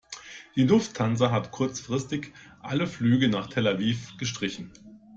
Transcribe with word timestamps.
Die 0.55 0.63
Lufthansa 0.63 1.29
hat 1.29 1.51
kurzfristig 1.51 2.33
alle 2.59 2.87
Flüge 2.87 3.29
nach 3.29 3.45
Tel 3.45 3.67
Aviv 3.67 4.17
gestrichen. 4.17 4.71